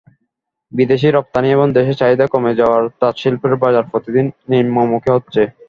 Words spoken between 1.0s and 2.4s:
রপ্তানি এবং দেশে চাহিদা